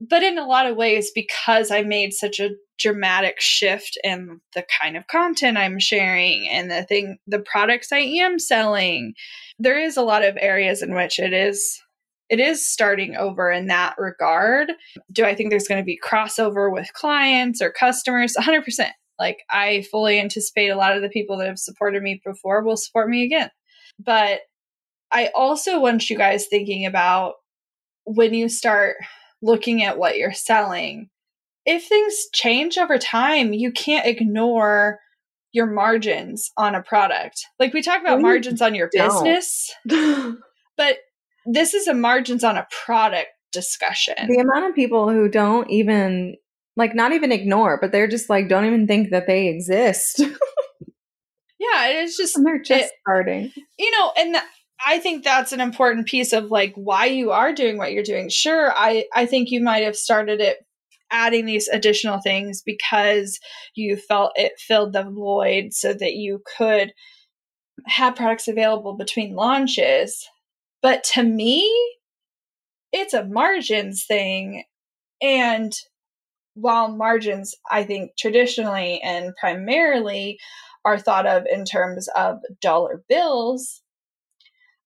[0.00, 4.62] But in a lot of ways because i made such a dramatic shift in the
[4.82, 9.14] kind of content i'm sharing and the thing the products i am selling
[9.58, 11.80] there is a lot of areas in which it is
[12.28, 14.72] it is starting over in that regard.
[15.12, 18.34] Do i think there's going to be crossover with clients or customers?
[18.38, 22.62] 100% like I fully anticipate a lot of the people that have supported me before
[22.62, 23.50] will support me again.
[23.98, 24.40] But
[25.10, 27.34] I also want you guys thinking about
[28.04, 28.96] when you start
[29.42, 31.08] looking at what you're selling,
[31.64, 35.00] if things change over time, you can't ignore
[35.52, 37.46] your margins on a product.
[37.58, 40.98] Like we talk about margins on your business, but
[41.46, 44.14] this is a margins on a product discussion.
[44.28, 46.36] The amount of people who don't even
[46.76, 50.20] like not even ignore, but they're just like don't even think that they exist.
[51.58, 53.52] yeah, it's just and they're just it, starting.
[53.78, 54.44] You know, and th-
[54.86, 58.28] I think that's an important piece of like why you are doing what you're doing.
[58.28, 60.58] Sure, I I think you might have started it
[61.10, 63.38] adding these additional things because
[63.74, 66.92] you felt it filled the void so that you could
[67.86, 70.26] have products available between launches.
[70.82, 71.70] But to me,
[72.92, 74.64] it's a margins thing.
[75.22, 75.72] And
[76.56, 80.38] while margins, I think traditionally and primarily
[80.84, 83.82] are thought of in terms of dollar bills,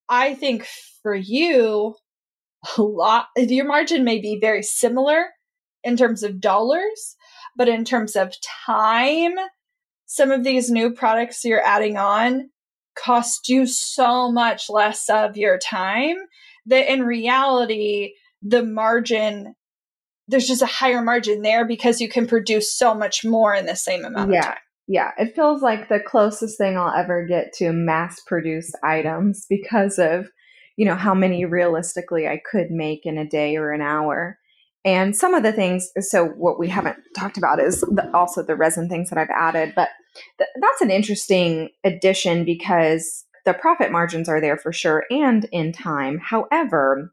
[0.09, 0.67] I think
[1.03, 1.95] for you,
[2.77, 5.27] a lot, your margin may be very similar
[5.85, 7.17] in terms of dollars,
[7.57, 8.35] but in terms of
[8.67, 9.35] time,
[10.07, 12.51] some of these new products you're adding on
[12.99, 16.17] cost you so much less of your time
[16.67, 19.55] that in reality, the margin
[20.31, 23.77] there's just a higher margin there because you can produce so much more in the
[23.77, 24.39] same amount yeah.
[24.39, 24.59] of time.
[24.87, 29.99] Yeah, it feels like the closest thing I'll ever get to mass produced items because
[29.99, 30.29] of,
[30.77, 34.39] you know, how many realistically I could make in a day or an hour.
[34.85, 38.57] And some of the things, so what we haven't talked about is the, also the
[38.57, 39.91] resin things that I've added, but
[40.39, 45.73] th- that's an interesting addition because the profit margins are there for sure and in
[45.73, 46.19] time.
[46.19, 47.13] However,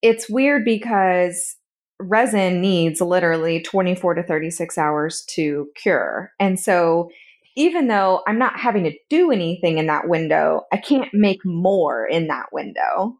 [0.00, 1.56] it's weird because
[2.02, 6.32] resin needs literally 24 to 36 hours to cure.
[6.38, 7.10] And so
[7.56, 12.06] even though I'm not having to do anything in that window, I can't make more
[12.06, 13.18] in that window.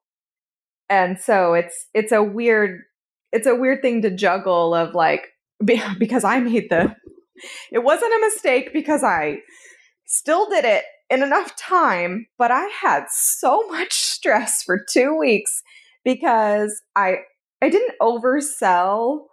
[0.88, 2.80] And so it's it's a weird
[3.32, 5.28] it's a weird thing to juggle of like
[5.98, 6.94] because I made the
[7.70, 9.38] it wasn't a mistake because I
[10.06, 15.62] still did it in enough time, but I had so much stress for 2 weeks
[16.04, 17.18] because I
[17.62, 19.26] I didn't oversell,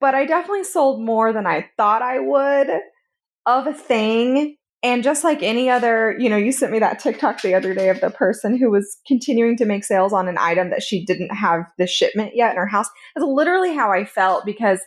[0.00, 2.68] but I definitely sold more than I thought I would
[3.46, 4.56] of a thing.
[4.84, 7.88] And just like any other, you know, you sent me that TikTok the other day
[7.88, 11.34] of the person who was continuing to make sales on an item that she didn't
[11.34, 12.88] have the shipment yet in her house.
[13.16, 14.78] That's literally how I felt because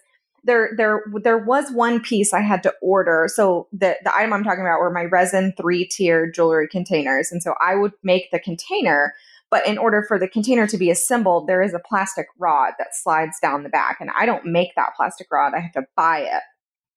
[0.43, 3.27] there there there was one piece I had to order.
[3.27, 7.43] So the the item I'm talking about were my resin three tier jewelry containers, and
[7.43, 9.13] so I would make the container,
[9.51, 12.95] but in order for the container to be assembled, there is a plastic rod that
[12.95, 13.97] slides down the back.
[13.99, 16.41] And I don't make that plastic rod, I have to buy it.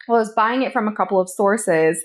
[0.07, 2.03] Well, I was buying it from a couple of sources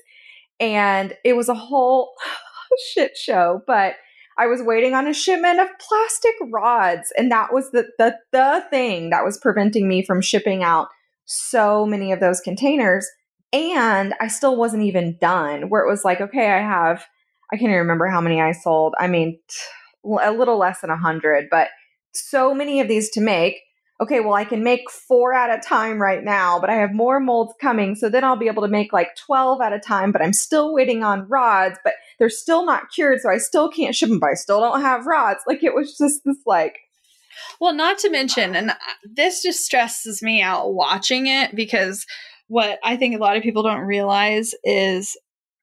[0.60, 2.14] and it was a whole
[2.94, 3.96] shit show, but
[4.40, 7.14] I was waiting on a shipment of plastic rods.
[7.18, 10.88] And that was the, the, the thing that was preventing me from shipping out
[11.26, 13.08] so many of those containers.
[13.52, 17.06] And I still wasn't even done, where it was like, okay, I have,
[17.52, 18.94] I can't even remember how many I sold.
[19.00, 19.56] I mean, t-
[20.04, 21.70] a little less than 100, but
[22.14, 23.60] so many of these to make.
[24.02, 27.20] Okay, well, I can make four at a time right now, but I have more
[27.20, 27.96] molds coming.
[27.96, 30.74] So then I'll be able to make like 12 at a time, but I'm still
[30.74, 33.20] waiting on rods, but they're still not cured.
[33.20, 35.42] So I still can't ship them, but I still don't have rods.
[35.46, 36.78] Like it was just this like.
[37.60, 42.06] Well, not to mention, and uh, this just stresses me out watching it because
[42.48, 45.16] what I think a lot of people don't realize is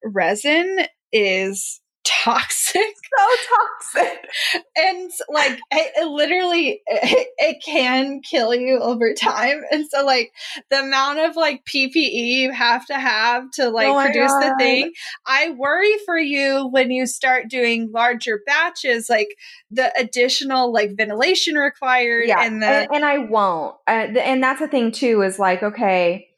[0.04, 2.82] resin is toxic.
[3.16, 4.28] So toxic.
[4.76, 9.62] and like it, it literally it, it, can kill you over time.
[9.70, 10.32] And so like
[10.68, 14.42] the amount of like PPE you have to have to like oh produce God.
[14.42, 14.92] the thing,
[15.24, 19.34] I worry for you when you start doing larger batches, like
[19.70, 23.76] the additional like ventilation required yeah, and the and, and I won't.
[23.86, 26.28] Uh, and that's the thing too is like okay,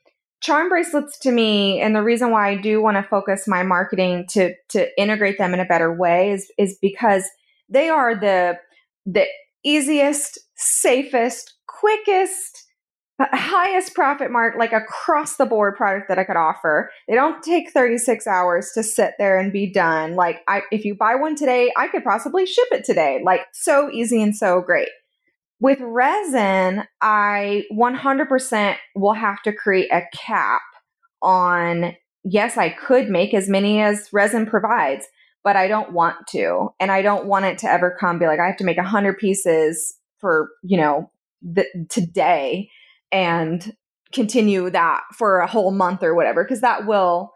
[0.41, 4.27] charm bracelets to me and the reason why I do want to focus my marketing
[4.31, 7.25] to to integrate them in a better way is is because
[7.69, 8.59] they are the
[9.05, 9.27] the
[9.65, 12.65] easiest, safest, quickest,
[13.21, 16.91] highest profit mark like across the board product that I could offer.
[17.09, 20.15] They don't take 36 hours to sit there and be done.
[20.15, 23.21] Like I if you buy one today, I could possibly ship it today.
[23.25, 24.89] Like so easy and so great.
[25.61, 30.63] With resin, I 100% will have to create a cap
[31.21, 35.07] on, yes, I could make as many as resin provides,
[35.43, 36.69] but I don't want to.
[36.79, 39.19] And I don't want it to ever come be like, I have to make 100
[39.19, 41.11] pieces for, you know,
[41.43, 42.71] the, today
[43.11, 43.75] and
[44.13, 47.33] continue that for a whole month or whatever, because that will.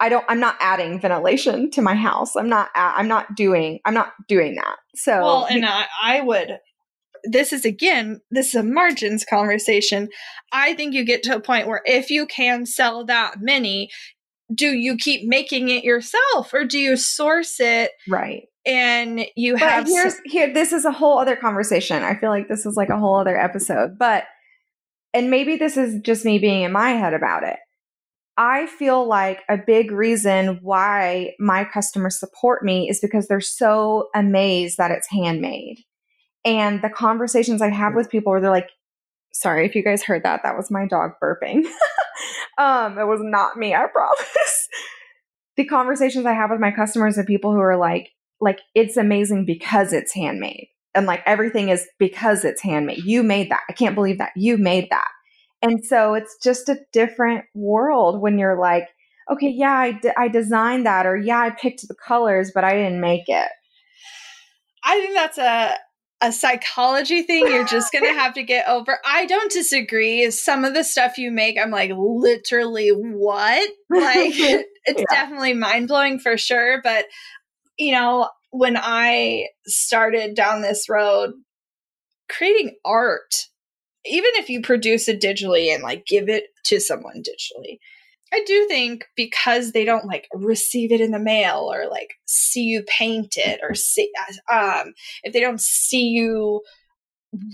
[0.00, 2.34] I don't I'm not adding ventilation to my house.
[2.34, 4.76] I'm not I'm not doing I'm not doing that.
[4.96, 6.58] So Well, and I, I would
[7.24, 10.08] this is again, this is a margins conversation.
[10.52, 13.90] I think you get to a point where if you can sell that many,
[14.54, 17.92] do you keep making it yourself or do you source it?
[18.08, 18.44] Right.
[18.64, 22.02] And you but have here's here this is a whole other conversation.
[22.02, 23.98] I feel like this is like a whole other episode.
[23.98, 24.24] But
[25.14, 27.56] and maybe this is just me being in my head about it.
[28.36, 34.08] I feel like a big reason why my customers support me is because they're so
[34.14, 35.80] amazed that it's handmade.
[36.44, 38.70] And the conversations I have with people where they're like,
[39.32, 41.64] sorry if you guys heard that, that was my dog burping.
[42.58, 44.68] um, it was not me, I promise.
[45.56, 49.46] the conversations I have with my customers and people who are like, like, it's amazing
[49.46, 50.68] because it's handmade.
[50.94, 53.04] And like everything is because it's handmade.
[53.04, 53.62] You made that.
[53.68, 54.32] I can't believe that.
[54.36, 55.08] You made that.
[55.62, 58.88] And so it's just a different world when you're like,
[59.30, 62.72] okay, yeah, I, d- I designed that, or yeah, I picked the colors, but I
[62.72, 63.48] didn't make it.
[64.84, 65.76] I think that's a
[66.22, 68.98] a psychology thing you're just going to have to get over.
[69.04, 70.30] I don't disagree.
[70.30, 73.68] Some of the stuff you make, I'm like, literally, what?
[73.90, 75.04] Like, it's yeah.
[75.10, 76.80] definitely mind blowing for sure.
[76.82, 77.06] But,
[77.76, 81.32] you know, when I started down this road,
[82.30, 83.48] creating art,
[84.04, 87.78] even if you produce it digitally and like give it to someone digitally,
[88.32, 92.62] I do think because they don't like receive it in the mail or like see
[92.62, 94.10] you paint it or see
[94.50, 96.62] um if they don't see you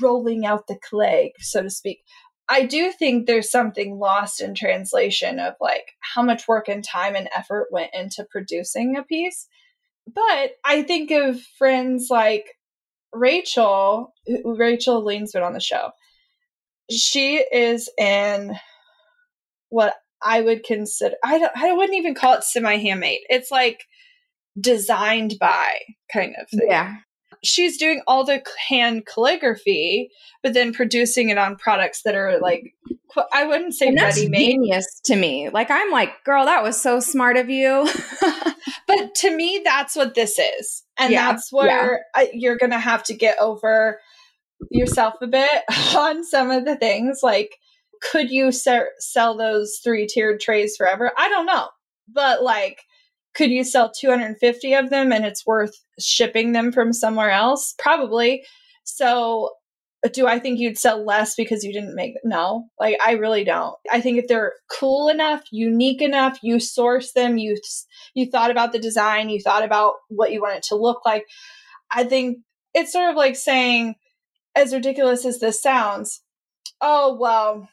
[0.03, 2.01] rolling out the clay, so to speak.
[2.49, 7.15] I do think there's something lost in translation of like how much work and time
[7.15, 9.47] and effort went into producing a piece.
[10.07, 12.47] But I think of friends like
[13.13, 14.15] Rachel,
[14.45, 15.91] Rachel Lean's been on the show.
[16.91, 18.57] She is in
[19.69, 23.21] what I would consider I don't I wouldn't even call it semi handmade.
[23.29, 23.85] It's like
[24.61, 25.79] designed by
[26.13, 26.69] kind of thing.
[26.69, 26.97] Yeah.
[27.45, 30.11] She's doing all the hand calligraphy,
[30.43, 32.75] but then producing it on products that are like
[33.33, 34.53] I wouldn't say ready made.
[34.53, 35.49] Genius to me.
[35.49, 37.89] Like I'm like, girl, that was so smart of you.
[38.87, 41.31] but to me, that's what this is, and yeah.
[41.31, 42.23] that's where yeah.
[42.23, 44.01] I, you're gonna have to get over
[44.71, 45.63] yourself a bit
[45.97, 47.21] on some of the things.
[47.23, 47.57] Like
[48.01, 51.13] could you ser- sell those three tiered trays forever?
[51.17, 51.69] I don't know.
[52.09, 52.83] But like,
[53.35, 57.75] could you sell 250 of them and it's worth shipping them from somewhere else?
[57.79, 58.45] Probably.
[58.85, 59.51] So,
[60.13, 62.69] do I think you'd sell less because you didn't make no?
[62.79, 63.75] Like I really don't.
[63.91, 67.57] I think if they're cool enough, unique enough, you source them, you
[68.15, 71.25] you thought about the design, you thought about what you want it to look like.
[71.91, 72.39] I think
[72.75, 73.97] it's sort of like saying
[74.55, 76.23] as ridiculous as this sounds,
[76.81, 77.69] oh well,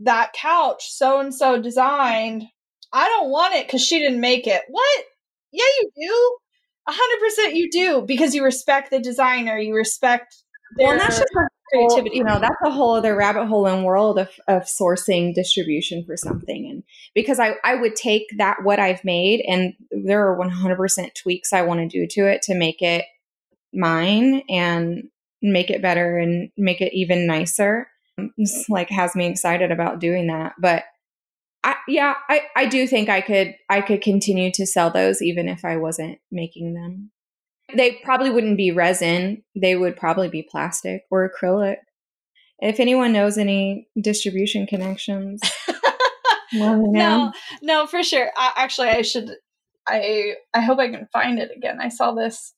[0.00, 2.44] that couch so and so designed.
[2.92, 4.62] I don't want it because she didn't make it.
[4.68, 5.04] What?
[5.52, 6.36] Yeah, you do.
[6.88, 9.58] A hundred percent, you do because you respect the designer.
[9.58, 10.36] You respect
[10.76, 11.32] their well, that's just
[11.72, 12.10] creativity.
[12.10, 16.04] Whole, you know, that's a whole other rabbit hole and world of, of sourcing distribution
[16.04, 16.68] for something.
[16.70, 16.82] And
[17.14, 21.62] because I, I would take that what I've made and there are 100% tweaks I
[21.62, 23.04] want to do to it to make it
[23.72, 25.08] mine and
[25.42, 27.88] make it better and make it even nicer
[28.38, 30.54] just like has me excited about doing that.
[30.58, 30.84] But
[31.64, 35.48] I, yeah, I, I do think I could I could continue to sell those even
[35.48, 37.10] if I wasn't making them.
[37.74, 39.42] They probably wouldn't be resin.
[39.56, 41.78] They would probably be plastic or acrylic.
[42.60, 45.40] If anyone knows any distribution connections,
[46.54, 48.30] no, no, for sure.
[48.36, 49.30] I, actually, I should.
[49.88, 51.80] I I hope I can find it again.
[51.80, 52.54] I saw this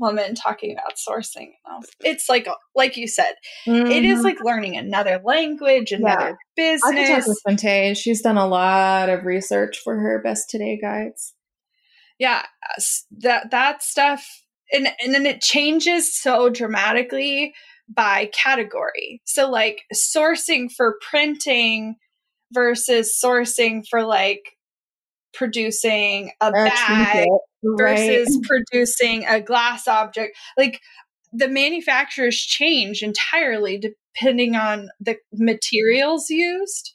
[0.00, 1.52] woman talking about sourcing.
[2.00, 3.34] It's like like you said,
[3.66, 3.86] mm-hmm.
[3.86, 4.24] it is mm-hmm.
[4.24, 6.72] like learning another language, another yeah.
[6.72, 6.84] business.
[6.84, 7.96] I can talk with Fante.
[7.96, 11.34] She's done a lot of research for her best today guides.
[12.18, 12.42] Yeah,
[13.18, 14.26] that that stuff,
[14.72, 17.54] and and then it changes so dramatically
[17.88, 19.20] by category.
[19.24, 21.96] So like sourcing for printing
[22.52, 24.42] versus sourcing for like
[25.32, 27.28] producing a bag
[27.62, 30.36] versus producing a glass object.
[30.56, 30.80] Like
[31.32, 36.94] the manufacturers change entirely depending on the materials used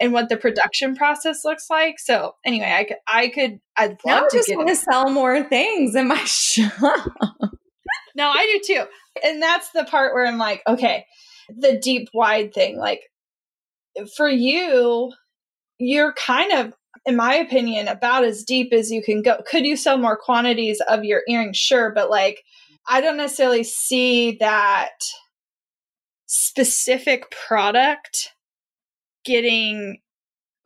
[0.00, 1.98] and what the production process looks like.
[1.98, 5.42] So anyway, I could, I could, I'd love now to just want to sell more
[5.42, 6.72] things in my shop.
[8.14, 8.84] no, I do too.
[9.22, 11.06] And that's the part where I'm like, okay,
[11.48, 13.02] the deep wide thing, like
[14.16, 15.12] for you,
[15.78, 16.74] you're kind of
[17.06, 19.42] in my opinion, about as deep as you can go.
[19.46, 21.56] Could you sell more quantities of your earrings?
[21.56, 22.42] Sure, but like,
[22.88, 24.90] I don't necessarily see that
[26.26, 28.30] specific product
[29.24, 29.98] getting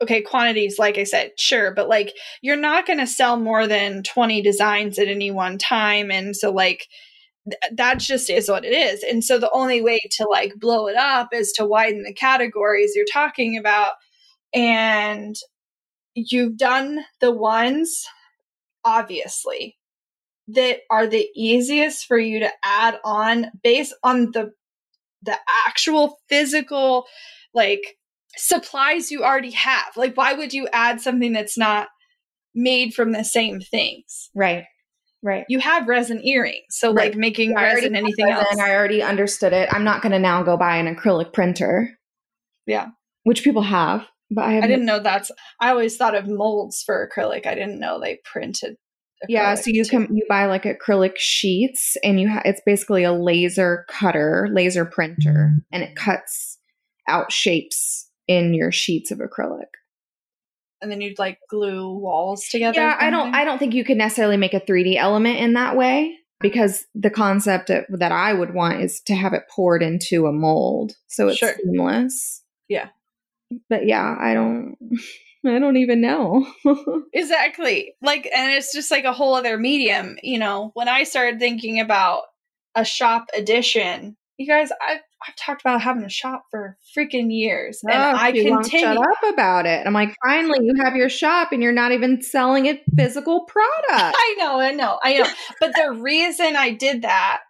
[0.01, 4.01] okay quantities like i said sure but like you're not going to sell more than
[4.03, 6.87] 20 designs at any one time and so like
[7.49, 10.87] th- that just is what it is and so the only way to like blow
[10.87, 13.93] it up is to widen the categories you're talking about
[14.53, 15.35] and
[16.27, 18.05] you've done the ones,
[18.83, 19.77] obviously,
[20.49, 24.51] that are the easiest for you to add on based on the
[25.21, 25.35] the
[25.67, 27.05] actual physical
[27.53, 27.97] like
[28.37, 29.91] supplies you already have.
[29.95, 31.87] Like why would you add something that's not
[32.55, 34.29] made from the same things?
[34.33, 34.63] Right.
[35.21, 35.43] Right.
[35.49, 36.63] You have resin earrings.
[36.69, 37.07] So right.
[37.07, 38.59] like making I resin anything resin, else.
[38.59, 39.67] I already understood it.
[39.71, 41.89] I'm not going to now go buy an acrylic printer.
[42.65, 42.87] Yeah.
[43.23, 44.07] Which people have.
[44.31, 45.31] But I, I didn't know that's.
[45.59, 47.45] I always thought of molds for acrylic.
[47.45, 48.75] I didn't know they printed.
[49.27, 49.89] Yeah, so you too.
[50.05, 54.85] can you buy like acrylic sheets, and you ha- it's basically a laser cutter, laser
[54.85, 56.57] printer, and it cuts
[57.07, 59.65] out shapes in your sheets of acrylic.
[60.81, 62.79] And then you'd like glue walls together.
[62.79, 63.35] Yeah, I don't.
[63.35, 66.15] I don't think you could necessarily make a 3D element in that way.
[66.39, 70.31] because the concept of, that I would want is to have it poured into a
[70.31, 71.53] mold so it's Sure.
[71.61, 72.41] seamless.
[72.69, 72.87] Yeah.
[73.69, 74.75] But yeah, I don't
[75.45, 76.45] I don't even know.
[77.13, 77.93] Exactly.
[78.01, 80.17] Like, and it's just like a whole other medium.
[80.21, 82.23] You know, when I started thinking about
[82.75, 87.79] a shop edition, you guys, I've, I've talked about having a shop for freaking years.
[87.83, 88.85] And Oh, I won't continue.
[88.85, 89.85] shut up about it.
[89.87, 93.81] I'm like, finally, you have your shop and you're not even selling a physical product.
[94.17, 95.27] I know, I know, I know.
[95.59, 97.41] but the reason I did that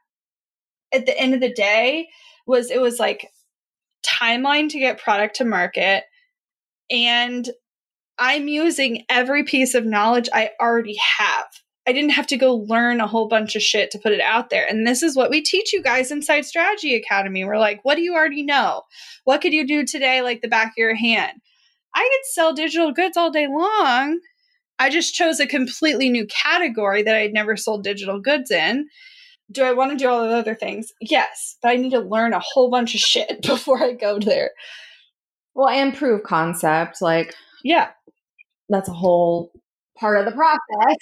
[0.94, 2.08] at the end of the day
[2.48, 3.28] was it was like
[4.22, 6.04] timeline to get product to market
[6.92, 7.50] and
[8.18, 11.46] I'm using every piece of knowledge I already have.
[11.88, 14.50] I didn't have to go learn a whole bunch of shit to put it out
[14.50, 14.68] there.
[14.68, 17.46] And this is what we teach you guys inside Strategy Academy.
[17.46, 18.84] We're like, what do you already know?
[19.24, 21.40] What could you do today like the back of your hand?
[21.96, 24.20] I could sell digital goods all day long.
[24.78, 28.88] I just chose a completely new category that I'd never sold digital goods in.
[29.52, 30.94] Do I want to do all the other things?
[31.02, 34.52] Yes, but I need to learn a whole bunch of shit before I go there.
[35.56, 37.02] Well, and prove concept.
[37.02, 37.34] Like,
[37.64, 37.90] Yeah.
[38.70, 39.52] that's a whole
[39.98, 40.96] part of the process.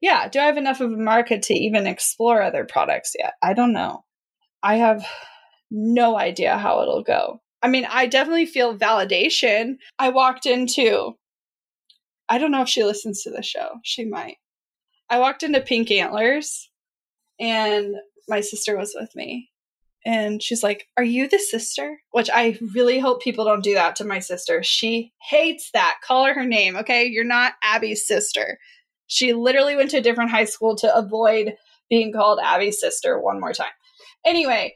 [0.00, 0.28] Yeah.
[0.28, 3.34] Do I have enough of a market to even explore other products yet?
[3.42, 4.04] I don't know.
[4.62, 5.06] I have
[5.70, 7.40] no idea how it'll go.
[7.62, 9.76] I mean, I definitely feel validation.
[9.98, 11.16] I walked into,
[12.28, 13.78] I don't know if she listens to the show.
[13.82, 14.36] She might.
[15.08, 16.70] I walked into Pink Antlers
[17.38, 17.96] and
[18.28, 19.50] my sister was with me.
[20.04, 21.98] And she's like, Are you the sister?
[22.12, 24.62] Which I really hope people don't do that to my sister.
[24.62, 25.96] She hates that.
[26.06, 27.04] Call her her name, okay?
[27.04, 28.58] You're not Abby's sister.
[29.08, 31.54] She literally went to a different high school to avoid
[31.90, 33.66] being called Abby's sister one more time.
[34.24, 34.74] Anyway,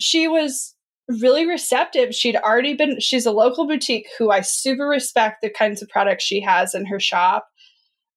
[0.00, 0.74] she was
[1.08, 2.14] really receptive.
[2.14, 6.24] She'd already been, she's a local boutique who I super respect the kinds of products
[6.24, 7.48] she has in her shop.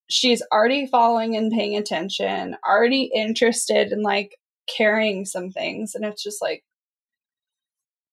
[0.09, 4.37] She's already following and paying attention, already interested in like
[4.77, 5.95] carrying some things.
[5.95, 6.63] And it's just like,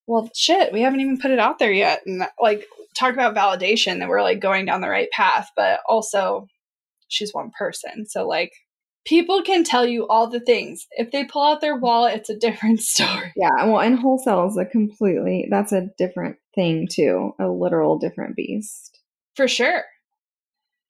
[0.07, 2.01] well, shit, we haven't even put it out there yet.
[2.07, 6.47] And like, talk about validation that we're like going down the right path, but also
[7.09, 8.07] she's one person.
[8.07, 8.53] So, like,
[9.05, 10.87] people can tell you all the things.
[10.93, 13.33] If they pull out their wallet, it's a different story.
[13.37, 13.65] Yeah.
[13.65, 19.01] Well, and wholesale is a completely, that's a different thing too, a literal different beast.
[19.37, 19.85] For sure.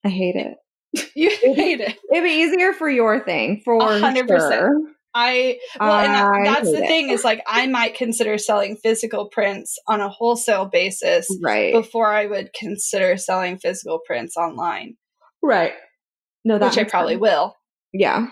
[0.04, 0.56] I hate it.
[1.14, 1.96] You hate it.
[2.12, 4.52] It'd be easier for your thing, for hundred percent.
[4.60, 4.80] sure.
[5.14, 6.86] I well, and I that- that's the it.
[6.88, 11.72] thing is like I might consider selling physical prints on a wholesale basis Right.
[11.74, 14.96] before I would consider selling physical prints online,
[15.42, 15.74] Right.
[16.44, 17.20] No, that which I probably sense.
[17.22, 17.56] will.
[17.92, 18.28] Yeah.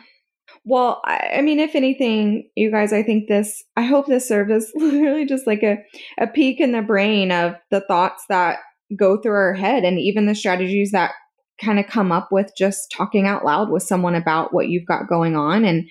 [0.65, 4.51] Well, I, I mean, if anything, you guys, I think this, I hope this served
[4.51, 5.79] as literally just like a,
[6.19, 8.59] a peek in the brain of the thoughts that
[8.99, 11.13] go through our head and even the strategies that
[11.61, 15.09] kind of come up with just talking out loud with someone about what you've got
[15.09, 15.65] going on.
[15.65, 15.89] And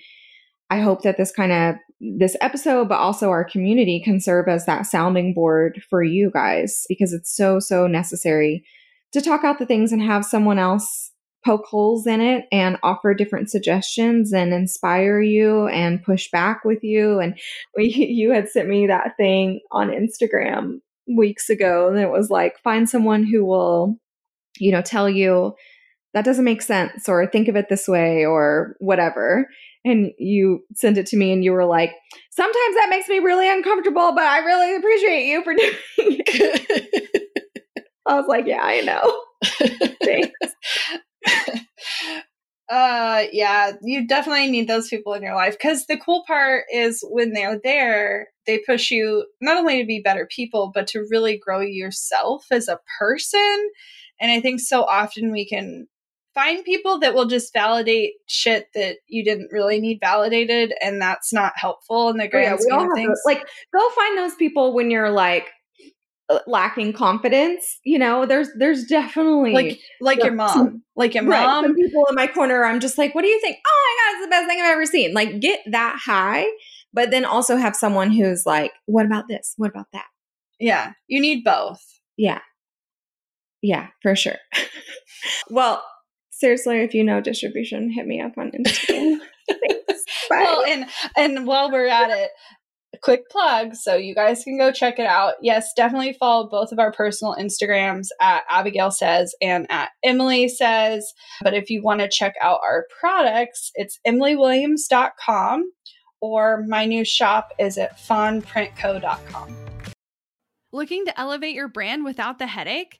[0.70, 4.66] I hope that this kind of, this episode, but also our community can serve as
[4.66, 8.64] that sounding board for you guys because it's so, so necessary
[9.12, 11.10] to talk out the things and have someone else
[11.44, 16.82] poke holes in it and offer different suggestions and inspire you and push back with
[16.82, 17.18] you.
[17.18, 17.38] And
[17.76, 22.58] we, you had sent me that thing on Instagram weeks ago, and it was like,
[22.62, 23.96] find someone who will,
[24.60, 25.54] you know, tell you
[26.14, 29.48] that doesn't make sense or think of it this way or whatever.
[29.84, 31.92] And you send it to me and you were like,
[32.30, 37.40] sometimes that makes me really uncomfortable, but I really appreciate you for doing it.
[38.06, 39.22] I was like, yeah, I know.
[40.02, 40.38] Thanks.
[42.70, 47.04] uh yeah you definitely need those people in your life because the cool part is
[47.10, 51.36] when they're there they push you not only to be better people but to really
[51.36, 53.70] grow yourself as a person
[54.20, 55.86] and i think so often we can
[56.34, 61.32] find people that will just validate shit that you didn't really need validated and that's
[61.32, 63.18] not helpful in the Oh, grand yeah, scheme of things.
[63.26, 63.44] like
[63.74, 65.48] go find those people when you're like
[66.46, 68.24] lacking confidence you know?
[68.24, 70.48] There's there's definitely like like your mom.
[70.50, 71.64] Some- like your right, mom.
[71.64, 73.56] some people in my corner i'm just like what do you think?
[73.66, 75.12] Oh my god it's the best thing i've ever seen.
[75.12, 76.46] Like get that high
[76.92, 79.54] but then also have someone who's like what about this?
[79.56, 80.06] What about that?
[80.60, 81.82] Yeah you need both.
[82.16, 82.38] Yeah
[83.62, 84.38] yeah for sure
[85.50, 85.84] well
[86.30, 90.04] seriously if you know distribution hit me up on instagram Thanks.
[90.28, 90.42] Bye.
[90.42, 90.86] Well, and
[91.16, 92.30] and while we're at it,
[93.02, 95.34] quick plug so you guys can go check it out.
[95.42, 101.12] Yes, definitely follow both of our personal Instagrams at Abagail Says and at Emylee Says.
[101.42, 105.72] But if you want to check out our products, it's emyleewilliams.com
[106.20, 109.56] or my new shop is at fawnprintco.com.
[110.72, 112.99] Looking to elevate your brand without the headache?